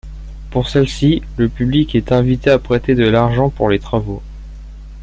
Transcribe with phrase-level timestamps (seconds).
[0.49, 4.23] Pour celle-ci, le public est invité à prêter de l'argent pour les travaux.